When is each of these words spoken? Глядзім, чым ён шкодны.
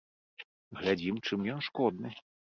Глядзім, 0.79 1.19
чым 1.27 1.39
ён 1.57 1.61
шкодны. 1.67 2.09